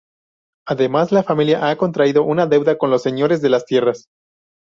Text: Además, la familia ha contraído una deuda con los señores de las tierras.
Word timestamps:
Además, 0.67 1.11
la 1.11 1.21
familia 1.21 1.69
ha 1.69 1.77
contraído 1.77 2.23
una 2.23 2.47
deuda 2.47 2.75
con 2.79 2.89
los 2.89 3.03
señores 3.03 3.39
de 3.43 3.49
las 3.49 3.67
tierras. 3.67 4.07